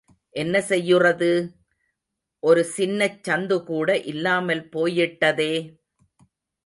[0.35, 1.29] என்ன செய்யுறது...
[2.43, 5.53] ஒரு சின்னச் சந்துகூட இல்லாமல் போயிட்டதே.